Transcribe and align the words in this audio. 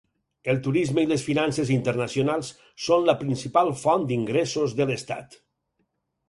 El 0.51 0.59
turisme 0.67 1.01
i 1.05 1.09
les 1.09 1.25
finances 1.27 1.69
internacionals 1.75 2.49
són 2.87 3.05
la 3.11 3.15
principal 3.21 3.71
font 3.83 4.09
d'ingressos 4.13 4.75
de 4.81 4.89
l'estat. 4.93 5.39